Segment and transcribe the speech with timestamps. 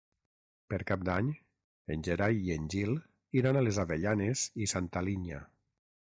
[0.73, 1.27] Per Cap d'Any
[1.95, 2.97] en Gerai i en Gil
[3.41, 5.45] iran a les Avellanes i Santa Linya.